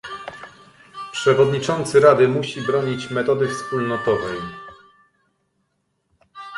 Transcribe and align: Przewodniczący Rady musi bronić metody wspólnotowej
Przewodniczący 1.11 1.99
Rady 1.99 2.27
musi 2.27 2.61
bronić 2.61 3.09
metody 3.11 3.47
wspólnotowej 3.47 4.39